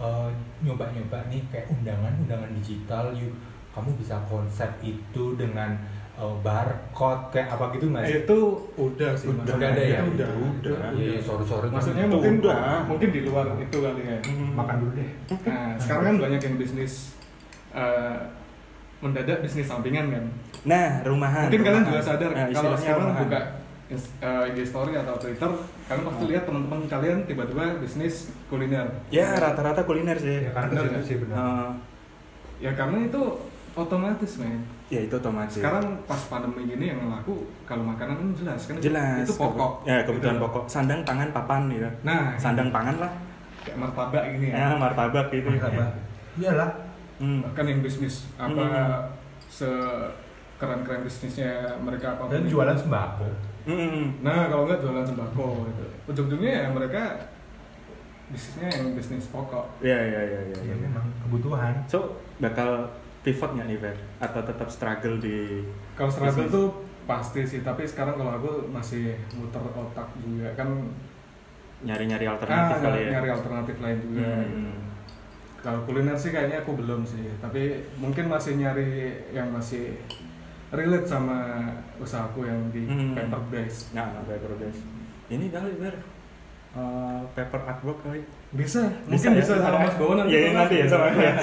[0.05, 3.33] eh, nyoba-nyoba nih kayak undangan-undangan digital yuk
[3.75, 5.75] kamu bisa konsep itu dengan
[6.15, 8.15] eh, barcode kayak apa gitu nggak sih?
[8.21, 8.39] itu
[8.77, 9.99] udah sih Udah, ada ya?
[10.01, 10.91] Itu udah Itu udah.
[10.93, 11.67] Iya, sorry-sorry.
[11.69, 12.87] maksudnya Itu mungkin udah.
[12.87, 14.19] mungkin di luar itu kali ya
[14.55, 15.11] makan dulu deh.
[15.43, 16.93] nah sekarang kan banyak yang bisnis
[17.71, 18.17] eh,
[18.97, 20.25] mendadak bisnis sampingan kan
[20.65, 21.45] Nah, rumahan.
[21.45, 21.93] mungkin kalian rumahan.
[21.93, 23.21] juga sadar Nah, kalau sekarang rumahan.
[23.21, 23.41] buka
[23.87, 25.51] eh, IG story atau Twitter
[25.85, 26.31] kalian pasti Hmm.
[26.31, 28.15] lihat teman-teman kalian tiba-tiba bisnis
[28.49, 30.41] kuliner Ya, rata-rata kuliner sih.
[30.41, 31.03] Ya kan Bener, itu ya?
[31.05, 31.37] sih benar.
[31.37, 31.71] Eh,
[32.61, 33.23] ya karena itu
[33.75, 35.59] otomatis men ya itu otomatis.
[35.59, 37.35] sekarang pas pandemi gini yang laku
[37.65, 39.23] kalau makanan kan jelas kan itu- jelas.
[39.23, 40.45] itu pokok Ya, kebutuhan Gitu.
[40.45, 40.65] pokok.
[40.65, 41.89] Sandang, pangan, papan gitu.
[42.03, 43.11] nah Sandang pangan lah.
[43.61, 45.49] kayak martabak gini Ya, ya martabak gitu.
[45.49, 45.91] Martabak.
[46.37, 46.71] Iyalah.
[47.15, 47.41] Hmm.
[47.41, 49.07] bahkan yang bisnis apa Hmm.
[49.49, 49.71] se
[50.55, 53.27] keren-keren bisnisnya mereka apa Dan jualan sembako.
[53.65, 54.19] Hmm.
[54.21, 57.03] nah kalau nggak jualan sembako gitu ujung-ujungnya ya mereka
[58.27, 60.59] bisnisnya yang bisnis pokok Ya, ya, ya, ya.
[60.59, 60.75] Ya ya.
[60.77, 61.75] memang kebutuhan.
[61.87, 62.89] So, bakal
[63.25, 63.97] pivot nggak nih, Fer?
[64.21, 66.53] Atau tetap struggle di kalau struggle Bisnis.
[66.53, 66.67] tuh
[67.05, 70.69] pasti sih tapi sekarang kalau aku masih muter otak juga kan
[71.81, 73.11] nyari-nyari alternatif ah, kali ya?
[73.11, 74.77] nyari alternatif lain juga Hmm.
[75.61, 78.89] kalau kuliner sih kayaknya aku belum sih tapi mungkin masih nyari
[79.31, 80.01] yang masih
[80.73, 81.61] relate sama
[81.97, 83.13] usahaku yang di Hmm.
[83.15, 84.81] paper base Nah, paper base.
[85.27, 85.97] Ini kali, Fer.
[86.75, 88.19] Eh, paper artwork kali.
[88.51, 89.39] bisa mungkin ya?
[89.39, 91.35] bisa sama Mas Bowo nanti Iya, iya, nanti ya sama ya.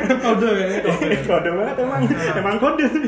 [0.00, 1.08] itu kode kayaknya kode.
[1.28, 2.02] Kode banget emang.
[2.40, 2.84] Emang kode.
[2.88, 3.04] Sih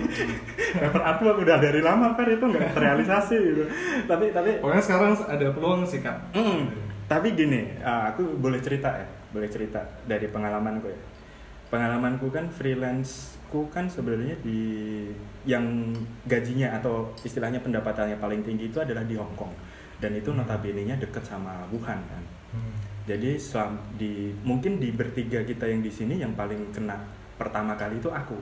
[0.76, 3.64] paper artwork udah dari lama Fer itu nggak terrealisasi gitu.
[4.04, 6.36] Tapi tapi pokoknya sekarang ada peluang sih kak.
[6.36, 6.68] Mm,
[7.08, 11.00] tapi gini ah, aku boleh cerita ya boleh cerita dari pengalamanku ya.
[11.72, 14.60] Pengalamanku kan freelanceku kan sebenarnya di
[15.48, 15.96] yang
[16.28, 19.69] gajinya atau istilahnya pendapatannya paling tinggi itu adalah di Hong Kong
[20.00, 20.40] dan itu Hmm.
[20.40, 22.74] notabene-nya deket sama Wuhan kan Hmm.
[23.04, 26.98] jadi selam, di mungkin di bertiga kita yang di sini yang paling kena
[27.36, 28.36] pertama kali itu aku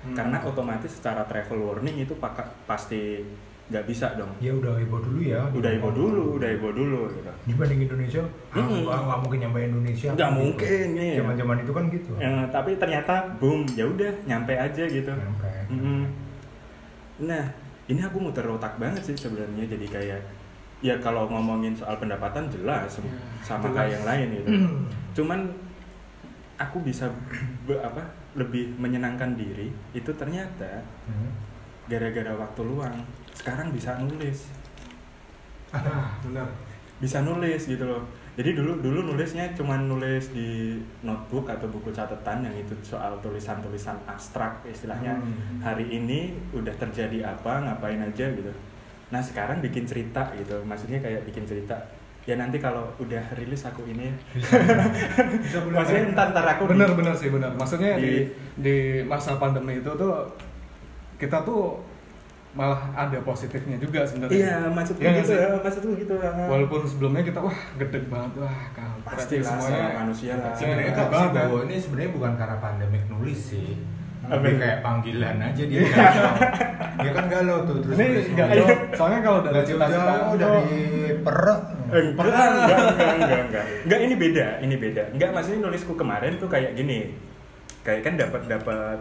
[0.00, 0.16] Hmm.
[0.16, 3.20] karena otomatis secara travel warning itu paka, pasti
[3.68, 5.46] nggak bisa dong Ya udah heboh dulu ya.
[5.46, 8.82] udah ibu dulu udah ibu dulu gitu Dibanding Indonesia, ah, Hmm.
[8.82, 10.08] nggak nggak mungkin nyampe Indonesia.
[10.10, 11.14] Nggak mungkin, iya.
[11.16, 12.10] Zaman-zaman itu kan gitu.
[12.16, 15.50] Ya, tapi ternyata boom ya udah nyampe aja gitu Nyampe.
[15.70, 16.02] Mm-mm.
[17.20, 17.44] nah
[17.90, 20.20] ini aku muter otak banget sih sebenarnya jadi kayak
[20.80, 23.10] ya kalau ngomongin soal pendapatan jelas Ya,
[23.42, 23.76] sama jelas.
[23.76, 24.48] kayak yang lain gitu.
[25.14, 25.40] Cuman
[26.56, 27.10] aku bisa
[27.66, 28.00] be- apa
[28.32, 31.28] lebih menyenangkan diri itu ternyata Hmm.
[31.84, 32.96] gara-gara waktu luang.
[33.32, 34.46] Sekarang bisa nulis.
[35.70, 36.46] Ah benar.
[36.98, 38.06] Bisa nulis gitu loh
[38.40, 44.00] jadi dulu dulu nulisnya cuman nulis di notebook atau buku catatan yang itu soal tulisan-tulisan
[44.06, 45.60] abstrak istilahnya Hmm.
[45.60, 48.48] hari ini udah terjadi apa ngapain aja gitu
[49.10, 51.76] nah sekarang bikin cerita gitu maksudnya kayak bikin cerita
[52.22, 54.08] ya nanti kalau udah rilis aku ini
[55.70, 56.14] maksudnya depan.
[56.14, 58.26] ntar ntar aku di- benar benar sih benar maksudnya di Di-
[58.56, 60.24] di masa pandemi itu tuh
[61.16, 61.76] kita tuh
[62.50, 67.22] malah ada positifnya juga sebenarnya iya maksudku Iya nggak gitu ya maksudku gitu walaupun sebelumnya
[67.22, 70.52] kita wah gede banget wah kampret Pasti nih lah, sama manusia lah.
[70.58, 71.46] Sebenarnya kan banget, si kan?
[71.46, 73.68] Bowo ini sebenarnya bukan karena pandemik nulis sih.
[74.20, 74.58] Itu?
[74.62, 76.32] kayak panggilan aja dia galau.
[77.00, 78.58] dia kan galau tuh terus ini nulis nggak nulis.
[78.58, 80.70] jauh soalnya kalau dari jauh-jauh aku dari
[81.22, 81.60] perek.
[81.90, 83.64] Eh, Enggak, enggak, enggak, enggak, enggak.
[83.82, 85.02] Enggak, ini beda, ini beda.
[85.10, 87.14] Enggak, maksudnya nulisku kemarin tuh kayak gini.
[87.82, 88.98] Kayak kan dapat dapat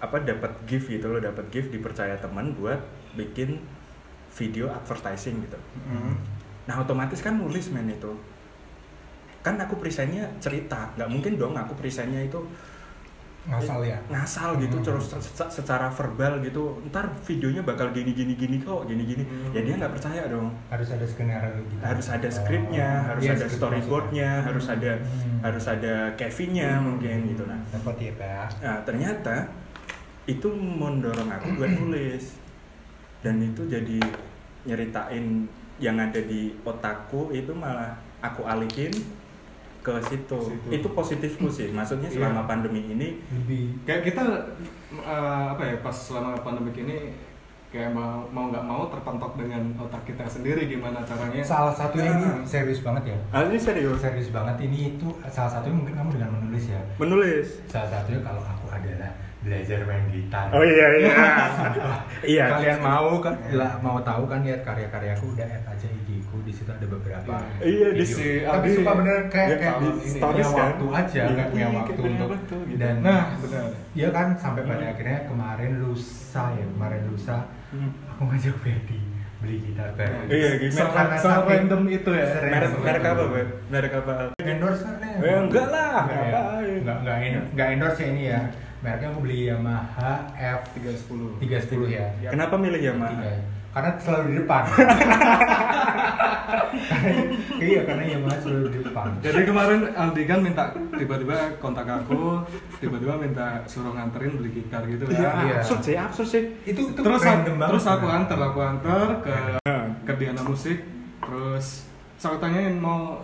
[0.00, 2.80] apa dapat gift gitu loh, dapat gift dipercaya teman buat
[3.12, 3.60] bikin
[4.30, 5.58] video advertising gitu.
[5.82, 6.16] Hmm.
[6.64, 8.08] Nah, otomatis kan nulis men itu.
[9.40, 12.36] Kan aku presentnya cerita, nggak mungkin dong aku presentnya itu
[13.40, 13.96] Ngasal ya.
[14.06, 14.84] ngasal gitu Hmm.
[14.84, 19.56] terus se- secara verbal gitu ntar videonya bakal gini gini gini kok gini gini Hmm.
[19.56, 21.80] ya dia nggak percaya dong Harus ada skenario gitu.
[21.80, 22.34] harus ada Oh.
[22.36, 24.44] skripnya, harus Iya, ada storyboardnya, maksudnya.
[24.44, 25.38] harus ada Hmm.
[25.40, 27.60] harus ada Kevinnya mungkin gitu nah.
[27.72, 28.48] Dapat ya, Pak.
[28.60, 29.34] Nah ternyata
[30.30, 32.38] itu mendorong aku buat nulis
[33.20, 33.98] dan itu jadi
[34.62, 38.92] nyeritain yang ada di otakku itu malah aku alihin
[39.80, 40.36] ke situ.
[40.38, 40.68] Situ.
[40.70, 41.72] Itu positifku sih.
[41.72, 42.16] Maksudnya Iya.
[42.20, 44.22] selama pandemi ini Lebih kayak kita
[44.92, 46.96] eh, apa ya pas selama pandemi ini
[47.70, 52.26] kayak mau mau nggak mau terpentok dengan otak kita sendiri gimana caranya salah satunya ini
[52.26, 52.44] Nah.
[52.44, 53.18] serius banget ya.
[53.30, 56.80] ah, ini serius Serius banget ini itu salah satunya mungkin kamu dengan menulis ya.
[56.98, 57.46] menulis.
[57.64, 59.10] Salah satunya kalau aku adalah
[59.40, 60.46] belajar main gitar.
[60.50, 61.12] Oh iya iya.
[62.36, 62.44] iya.
[62.50, 66.68] Kalian mau kan lah, mau tahu kan lihat karya-karyaku udah add aja IG-ku di situ
[66.68, 67.40] ada beberapa.
[67.58, 68.04] Iya, di video.
[68.06, 70.66] si Tapi Abi- suka bener kayak Ya, kayak di stories punya kan?
[70.66, 72.78] waktu aja, Iya, kayak punya iya, waktu untuk waktu gitu.
[72.78, 73.64] dan Nah, benar.
[73.90, 74.92] Iya kan sampai pada Hmm.
[74.92, 77.36] akhirnya kemarin lusa ya kemarin lusa
[77.70, 77.90] Hmm.
[78.08, 79.00] aku ngajak Ferdi
[79.40, 80.28] beli gitar baru.
[80.28, 80.50] Iya?
[80.70, 82.26] Karena saking- random itu ya.
[82.80, 83.46] Merek apa Fer?
[83.72, 85.16] merek apa endorse kan ya?
[85.16, 86.40] Eh, enggak lah, Enggak ya?
[86.76, 88.40] Enggak, enggak, endorse, enggak endorse ya ini ya.
[88.80, 91.36] Mereknya aku beli Yamaha F 310.
[91.40, 92.04] 310 ya.
[92.28, 93.40] kenapa milih Yamaha ya.
[93.70, 94.62] Karena selalu di depan.
[97.62, 99.08] iya, karena Yamaha selalu di depan.
[99.20, 102.42] Jadi kemarin Aldi kan minta tiba-tiba kontak aku,
[102.78, 105.44] tiba-tiba minta suruh nganterin beli gitar gitu Iya, kan.
[105.46, 105.56] Iya.
[105.60, 106.42] absurd sih, absurd sih.
[106.64, 107.46] Itu itu terus banget.
[107.46, 109.86] terus aku antar aku antar ke Nah.
[110.02, 110.78] ke Diana Musik
[111.20, 113.22] terus saya tanyain mau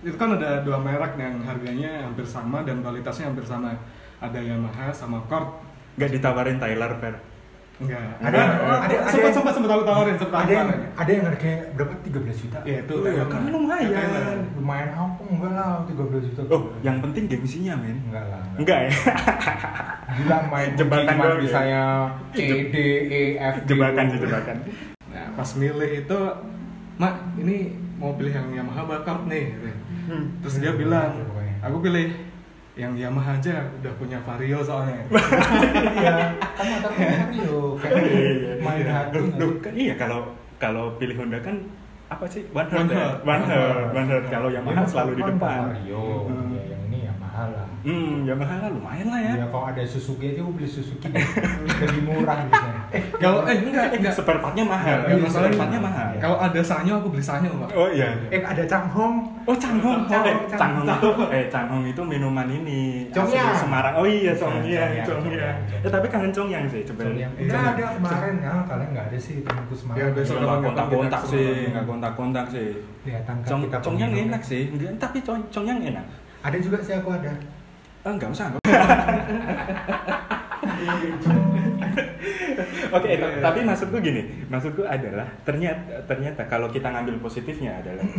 [0.00, 3.72] itu kan ada dua merek yang harganya hampir sama dan kualitasnya hampir sama
[4.18, 5.60] ada Yamaha sama Kord
[5.94, 7.14] Gak ditawarin Tyler Fer.
[7.74, 11.58] Enggak Ada- ada- ada sempat sempat sempat aku tawarin sempat ada yang ada yang harganya
[11.74, 13.26] berapa 13 juta ya itu Oh, Taylor.
[13.26, 14.36] kan lumayan.
[14.54, 17.98] Lumayan ampun enggak lah 13 juta Oh, yang penting gengsinya men.
[18.04, 18.90] enggak lah Enggak ya?
[20.16, 21.84] gila main Jebakan cuma doang ya?
[22.30, 22.38] C
[22.70, 24.56] D E F jebakan sih jebakan.
[25.10, 26.18] nah pas milih itu
[26.94, 27.56] mak ini
[27.96, 29.50] mau pilih yang Yamaha bakar nih.
[30.04, 30.30] Hmm.
[30.38, 31.10] terus dia bilang
[31.58, 32.12] aku pilih
[32.74, 34.98] yang Yamaha aja udah punya vario soalnya.
[35.94, 36.14] Iya
[36.52, 38.02] kan mata Mario kayak
[38.60, 39.62] main hati Loh, nggak loh, sih?
[39.62, 40.18] kan iya kalau
[40.56, 41.54] kalau pilih Honda kan
[42.06, 42.42] apa sih?
[42.50, 43.06] One heart ya?
[43.22, 45.58] one heart one heart kalau Yamaha Dia selalu di kan depan.
[45.64, 46.50] Mario Hmm.
[46.50, 47.66] ya yang ini Yamaha lah.
[47.82, 49.34] Hmm Yamaha lah lumayan lah ya.
[49.36, 52.58] Ya kalau ada Suzuki aja gue beli Suzuki lebih murah gitu
[52.94, 56.06] eh kalau eh enggak eh, enggak spare partnya mahal Enggak, Iya, masalahnya spare partnya mahal
[56.16, 60.24] kalau ada sanyo aku beli sanyo pak oh iya eh ada Changhong Oh Changhong, Changhong,
[60.24, 63.44] eh, Changhong itu, eh Changhong itu minuman ini Congyang.
[63.46, 63.92] asli Semarang.
[63.94, 65.56] Oh iya Congyang, Congyang.
[65.76, 67.28] Eh tapi kangen Congyang sih yang sebenarnya.
[67.28, 67.60] udah Iya.
[67.68, 71.28] ada kemarin ya kalian nggak ada sih temanku Semarang Ya, besok Nggak kapan-kapan kontak-kontak kita
[71.28, 71.68] sih, kesemuanya.
[71.68, 72.68] nggak kontak-kontak sih.
[73.04, 76.06] kelihatan kan kita Congyang enak sih, enggak, tapi Cong- Congyang enak.
[76.40, 77.32] ada juga sih aku ada
[78.02, 78.96] enggak usah, enggak usah.
[82.94, 83.42] Oke, Iya, ta- iya.
[83.42, 88.06] tapi maksudku gini, maksudku adalah ternyata ternyata kalau kita ngambil positifnya adalah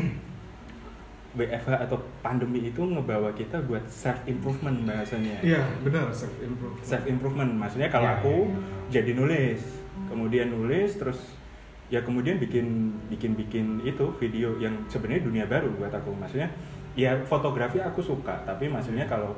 [1.35, 5.35] WFH atau pandemi itu ngebawa kita buat self improvement bahasanya.
[5.41, 8.59] iya benar self improve self improvement maksudnya kalau Iya, aku iya.
[8.93, 9.59] jadi nulis
[10.07, 11.19] kemudian nulis terus
[11.87, 12.65] ya kemudian bikin
[13.07, 16.47] bikin bikin itu video yang sebenarnya dunia baru buat aku maksudnya
[16.95, 19.35] ya fotografi aku suka tapi maksudnya kalau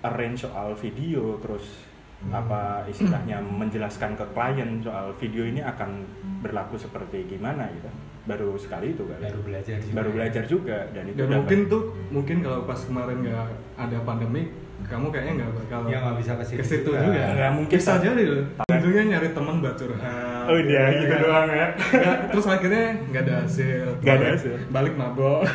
[0.00, 1.86] arrange soal video terus.
[2.28, 6.02] Apa istilahnya menjelaskan ke klien soal video ini akan
[6.40, 7.86] berlaku seperti gimana gitu
[8.24, 10.14] baru sekali itu kali baru belajar juga baru ya.
[10.14, 13.46] belajar juga dan itu dan udah mungkin tuh mungkin kalau pas kemarin nggak
[13.78, 14.42] ada pandemi
[14.80, 17.02] kamu kayaknya nggak bakal Ya, nggak bisa ke situ juga.
[17.02, 17.76] juga Nggak mungkin.
[17.76, 20.02] bisa jadi loh ujungnya nyari teman buat curhat
[20.44, 21.18] oh dia gitu Ya.
[21.18, 21.66] doang ya
[22.28, 24.54] terus akhirnya nggak ada hasil Nggak ada hasil.
[24.68, 25.40] balik mabok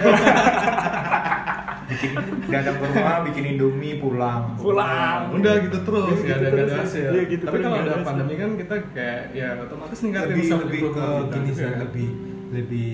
[1.89, 2.11] bikin
[2.47, 4.55] datang ke rumah bikin indomie pulang.
[4.55, 5.19] Pulang.
[5.33, 6.81] udah gitu terus Iya, nggak gitu ada nggak ada terus.
[6.87, 7.09] hasil.
[7.11, 11.05] Iya, gitu tapi kalau ada pandemi kan kita kayak ya otomatis ningkatin lebih lebih ke
[11.31, 11.77] gini sih juga.
[11.83, 12.09] lebih
[12.53, 12.91] lebih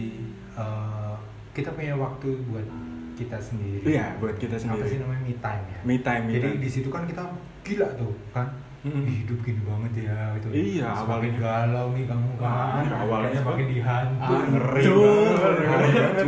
[0.56, 1.14] eh,
[1.52, 2.68] kita punya waktu buat
[3.16, 3.84] kita sendiri.
[3.84, 5.22] Iya buat kita apa sih sendiri namanya?
[5.22, 5.80] Me time ya.
[5.84, 6.62] Me time me jadi time.
[6.64, 7.24] di situ kan kita
[7.62, 8.48] gila tuh kan
[8.80, 11.36] Ih, hidup gini banget ya gitu Iya, Semakin awalnya.
[11.38, 16.26] galau nih kamu kan Ah, awalnya Kayaknya makin dihantu Ah, ngeri banget.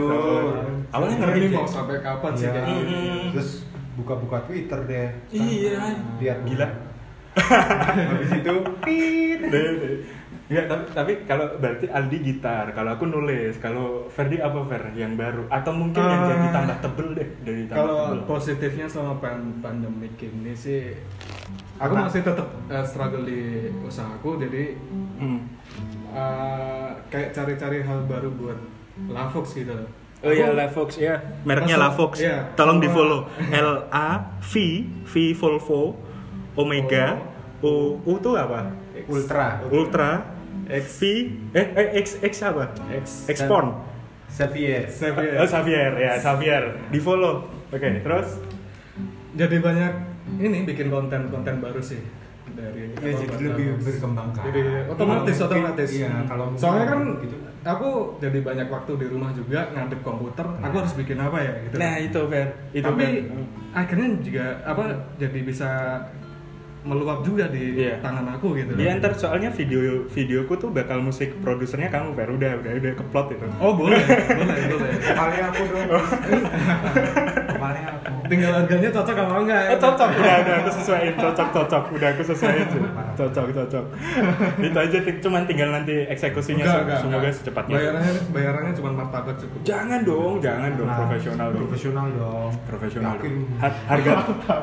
[0.91, 2.51] Awalnya ngeri mau sampai kapan sih Iya.
[2.53, 3.31] kayak gini Mm-mm.
[3.31, 3.51] terus
[3.93, 5.79] buka-buka Twitter deh Iya.
[6.19, 6.67] lihat Gila.
[7.31, 8.55] habis itu.
[10.51, 15.15] Enggak, tapi, tapi kalau berarti Aldi gitar, kalau aku nulis, kalau Ferdi apa Fer yang
[15.15, 15.47] baru?
[15.47, 18.19] Atau mungkin yang Eh, jadi tambah tebel deh dari tambah kalau tebel.
[18.27, 20.91] positifnya selama pan pandemi ini sih
[21.77, 22.03] aku Apa?
[22.05, 23.39] masih tetap eh, struggle di
[23.81, 24.75] usahaku jadi
[25.17, 25.39] Hmm.
[26.09, 28.59] eh, kayak cari-cari hal baru buat
[29.07, 29.71] Lavox gitu
[30.21, 31.17] Oh iya, Lavox ya.
[31.41, 32.19] Mereknya Lavox.
[32.19, 33.21] iya, Tolong sama- di follow.
[33.49, 34.53] L A V
[35.01, 35.97] V Volvo
[36.53, 37.17] Omega
[37.59, 38.69] O U tuh apa?
[39.07, 40.09] Ultra Ultra
[40.71, 41.01] X V
[41.51, 42.71] eh, eh X X apa?
[42.89, 43.75] X Expon.
[44.27, 45.35] Xavier Xavier.
[45.35, 46.63] Oh, Xavier ya, Xavier.
[46.87, 47.43] Di follow.
[47.67, 48.39] Oke, terus
[49.33, 49.93] jadi banyak
[50.37, 51.99] ini bikin konten-konten baru sih
[52.51, 54.43] dari Ya, jadi lebih berkembang kan.
[54.43, 57.35] jadi otomatis Kalau mungkin- otomatis iya, kalau soalnya kan gitu.
[57.63, 61.75] aku jadi banyak waktu di rumah juga ngadep komputer aku harus bikin apa ya gitu
[61.79, 62.47] Nah, itu Fer.
[62.71, 63.43] Itu tapi Fer.
[63.71, 64.83] akhirnya juga apa
[65.15, 65.69] jadi bisa
[66.81, 68.01] meluap juga di Iya.
[68.01, 72.29] tangan aku gitu Di antar soalnya video videoku tuh bakal musik produsernya kamu Fer.
[72.29, 73.45] Udah, udah, udah keplot itu.
[73.61, 75.87] oh boleh boleh boleh Vokalnya aku dong.
[77.53, 78.13] Vokalnya aku.
[78.31, 79.63] Tinggal harganya cocok apa enggak?
[79.67, 80.09] Oh, cocok.
[80.13, 81.13] Udah udah aku sesuaiin.
[81.19, 81.83] Cocok cocok.
[81.91, 82.67] Udah aku sesuaiin
[83.11, 83.85] cocok cocok.
[84.57, 87.33] Itu aja cuman tinggal nanti eksekusinya Enggak, enggak, semoga enggak.
[87.35, 87.75] secepatnya.
[87.75, 89.59] Bayarannya bayarannya cuma martabak cukup.
[89.61, 90.87] Jangan dong jangan dong.
[90.87, 91.59] Nah, profesional dong.
[91.61, 92.51] profesional dong.
[92.65, 93.35] Profesional dong.
[93.59, 94.11] Har- harga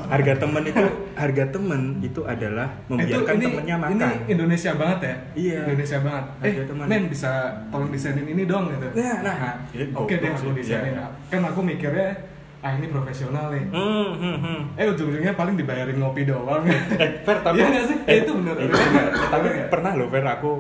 [0.09, 4.15] harga temen itu harga temen itu adalah membiarkan ini, temennya ini makan.
[4.27, 5.15] Indonesia banget ya?
[5.35, 5.61] Iya.
[5.69, 6.25] Indonesia banget.
[6.41, 6.85] Eh Ada teman.
[6.89, 7.33] men bisa
[7.69, 8.89] tolong desainin ini dong gitu.
[8.97, 9.37] Nah, nah,
[9.71, 11.07] ya, oke deh goblok aku desainin Iya.
[11.29, 12.09] kan aku mikirnya
[12.59, 14.61] ah ini profesional nih hmm, hmm, hmm.
[14.75, 17.97] eh ujung-ujungnya paling dibayarin ngopi doang eh Fer tapi Iya nggak sih?
[18.05, 18.55] eh, Itu bener.
[18.57, 19.05] itu Bener bener.
[19.07, 19.31] nggak?
[19.31, 20.51] tapi pernah loh Fer aku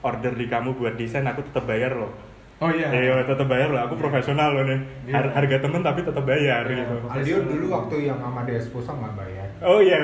[0.00, 2.12] order di kamu buat desain aku tetap bayar loh
[2.58, 3.78] oh iya Iya, tetap bayar loh.
[3.80, 4.82] Aku profesional loh nih.
[5.06, 5.14] Iya.
[5.14, 6.74] Har- harga temen tapi tetap bayar Iya.
[6.76, 6.94] gitu.
[7.06, 9.98] Aldio dulu waktu yang sama Desposa nggak bayar Oh iya.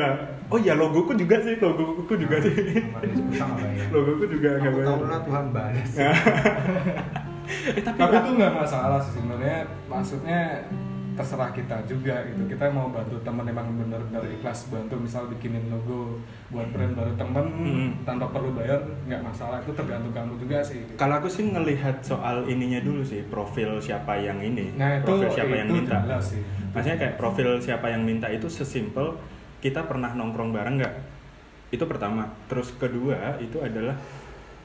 [0.46, 2.54] Oh iya, logoku juga sih, logoku juga sih.
[2.54, 4.86] sama Desposa nggak bayar logoku juga nggak bayar.
[4.88, 5.90] tahu lah Tuhan balas
[7.70, 10.40] eh, tapi, tapi itu nggak masalah sih sebenarnya maksudnya
[11.14, 12.42] terserah kita juga gitu.
[12.46, 16.18] Kita mau bantu teman emang bener-bener ikhlas bantu misal bikinin logo
[16.50, 17.90] buat brand baru temen Hmm.
[18.02, 19.62] tanpa perlu bayar nggak masalah.
[19.62, 20.82] Itu tergantung kamu juga sih.
[20.94, 25.30] Kalau aku sih ngelihat soal ininya dulu sih, profil siapa yang ini, nah itu profil
[25.30, 25.98] siapa yang itu minta.
[26.02, 26.42] jelas sih.
[26.74, 29.14] Maksudnya kayak profil siapa yang minta itu sesimpel
[29.58, 30.94] kita pernah nongkrong bareng nggak?
[31.70, 32.26] Itu pertama.
[32.46, 33.94] Terus kedua itu adalah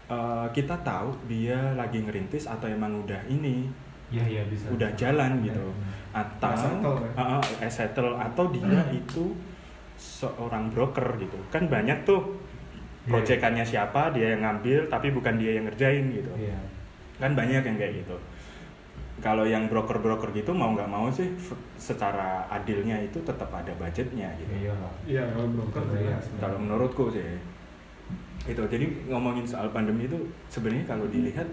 [0.10, 3.70] eh, kita tahu dia lagi ngerintis atau emang udah ini
[4.10, 4.66] iya iya bisa.
[4.74, 5.70] udah jalan gitu
[6.10, 7.12] atau settle ya?
[7.18, 8.14] uh, uh, eh, settle.
[8.18, 9.36] Atau dia itu
[10.00, 11.38] seorang broker gitu.
[11.52, 12.40] Kan banyak tuh
[13.10, 13.26] Iya.
[13.26, 16.32] proyekannya siapa dia yang ngambil tapi bukan dia yang ngerjain gitu.
[16.38, 16.60] Iya.
[17.18, 18.16] Kan banyak yang kayak gitu.
[19.20, 21.28] Kalau yang broker-broker gitu mau nggak mau sih
[21.76, 24.54] secara adilnya itu tetap ada budgetnya gitu.
[24.68, 24.74] Iya.
[24.78, 26.16] Lah iya kalau broker Iya.
[26.16, 27.26] jelas kalau menurutku sih
[28.48, 28.62] itu.
[28.62, 31.48] Jadi ngomongin soal pandemi itu sebenarnya kalau dilihat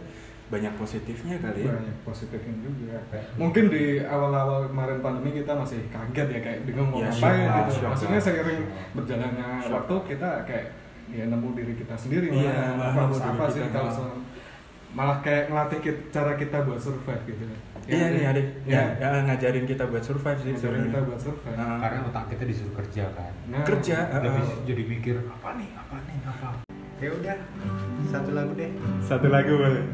[0.46, 1.74] banyak positifnya kali ya.
[1.74, 6.86] Banyak positifnya juga Kayak- mungkin di awal-awal kemarin pandemi kita masih kaget ya kayak bingung
[6.86, 7.70] mau Ya, ngapain gitu.
[7.74, 8.60] shock maksudnya seiring
[8.94, 10.66] berjalannya waktu kita kayak
[11.06, 13.92] ya nemu diri kita sendiri Iya, malah harus nemu apa sih kita, kalau
[14.94, 15.18] malah.
[15.20, 17.42] kayak ngelatih kita, cara kita buat survive gitu.
[17.86, 21.54] Iya nih adek ya, ya, ya, ngajarin kita buat survive sih ngajarin kita buat survive.
[21.54, 23.32] Nah, karena otak kita disuruh kerja kan?
[23.46, 25.68] Nah, kerja, jadi, uh, jadi mikir apa nih?
[25.74, 26.16] Apa nih?
[26.24, 26.48] Apa
[26.96, 27.36] ya udah
[28.08, 28.70] satu lagu deh.
[29.04, 29.84] Satu lagu boleh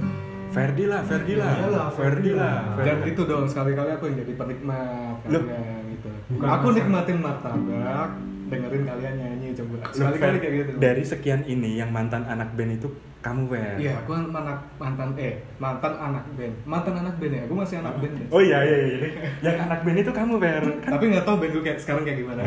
[0.52, 1.52] Ferdi lah Ferdi lah.
[1.56, 2.56] Iyalah, Ferdi lah.
[2.78, 5.42] dan itu dong sekali-kali aku yang jadi penikmat Loh.
[5.42, 6.08] kalian gitu.
[6.36, 8.10] Bukan aku masa- nikmatin martabak
[8.52, 9.76] dengerin kalian nyanyi coba.
[9.96, 10.70] Sekali-kali kayak gitu.
[10.76, 12.88] dari sekian ini yang mantan anak band itu
[13.22, 13.78] kamu Fer?
[13.78, 17.42] Iya, aku kan anak mantan eh mantan anak band, mantan anak band ya.
[17.46, 18.14] Aku masih anak band.
[18.18, 18.26] deh.
[18.28, 18.98] oh iya iya iya.
[19.40, 20.62] Yang anak band itu kamu kan
[20.92, 22.42] Tapi nggak tahu band gue kayak sekarang kayak gimana.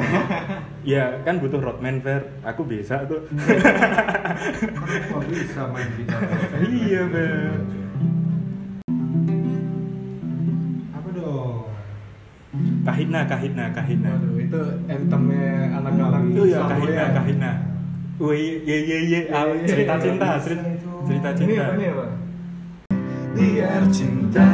[0.93, 2.21] ya kan butuh roadman Fer.
[2.43, 3.23] Aku bisa tuh.
[4.77, 6.21] Aku nggak bisa main gitar?
[6.59, 7.84] Iya, Fer.
[12.85, 16.69] Kahina kahina kahina Waduh, itu anthemnya anak-anak itu ya Surabaya.
[16.71, 17.51] kahina kahina
[18.15, 20.03] Wih, ye ye ye, Ah, Ye, ye, cerita ye.
[20.07, 20.63] cinta, cerita,
[21.03, 21.63] cerita Ini cinta.
[21.65, 22.05] apa ini apa?
[23.35, 24.51] Biar cinta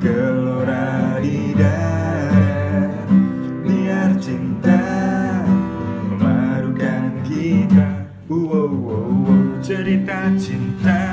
[0.00, 0.86] gelora
[1.20, 3.04] di dada
[3.60, 4.80] Biar cinta
[6.08, 7.86] memarukan kita
[8.24, 9.36] Wow, wow, wow.
[9.60, 11.03] Cerita cinta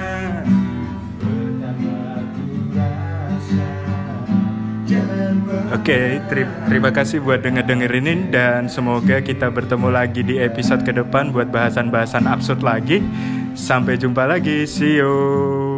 [5.72, 11.32] Oke, teri- terima kasih buat denger-dengerin dan semoga kita bertemu lagi di episode ke depan
[11.32, 13.00] buat bahasan-bahasan absurd lagi.
[13.56, 15.71] Sampai jumpa lagi, see you.